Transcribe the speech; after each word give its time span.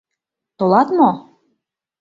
—Толат 0.57 0.87
мо? 0.97 1.09